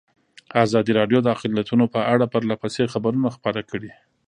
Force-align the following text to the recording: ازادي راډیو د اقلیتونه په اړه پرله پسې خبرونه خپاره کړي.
ازادي 0.65 0.91
راډیو 0.99 1.19
د 1.23 1.27
اقلیتونه 1.35 1.85
په 1.93 1.99
اړه 2.13 2.25
پرله 2.33 2.55
پسې 2.61 2.91
خبرونه 2.93 3.27
خپاره 3.35 3.61
کړي. 3.69 3.91